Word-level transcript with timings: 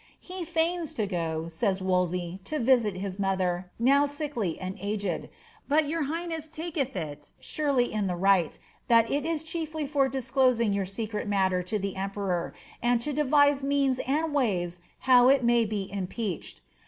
^ 0.01 0.03
He 0.19 0.43
feigns 0.45 0.95
to 0.95 1.05
go,'' 1.05 1.47
says 1.47 1.79
Wolsey, 1.79 2.39
^^ 2.41 2.43
to 2.45 2.57
visit 2.57 2.95
his 2.95 3.19
mother, 3.19 3.69
now 3.77 4.07
sickly 4.07 4.59
and 4.59 4.75
aged; 4.81 5.29
but 5.67 5.87
your 5.87 6.05
highness 6.05 6.49
taketh 6.49 6.95
it 6.95 7.29
surely 7.39 7.93
in 7.93 8.07
the 8.07 8.15
right, 8.15 8.57
that 8.87 9.11
it 9.11 9.27
is 9.27 9.43
chiefly 9.43 9.85
for 9.85 10.09
disclosing 10.09 10.73
your 10.73 10.87
secret 10.87 11.27
matter' 11.27 11.61
to 11.61 11.77
the 11.77 11.95
emperor, 11.95 12.51
and 12.81 12.99
to 13.03 13.13
devise 13.13 13.61
means 13.61 13.99
and 13.99 14.33
ways 14.33 14.79
how 15.01 15.29
it 15.29 15.43
may 15.43 15.65
be 15.65 15.87
impeached. 15.93 16.61